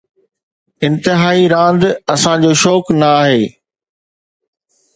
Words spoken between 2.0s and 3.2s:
اسان جو شوق نه